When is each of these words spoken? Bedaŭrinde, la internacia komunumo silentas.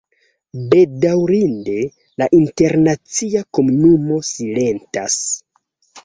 Bedaŭrinde, 0.69 1.75
la 2.21 2.27
internacia 2.37 3.43
komunumo 3.59 4.17
silentas. 4.31 5.19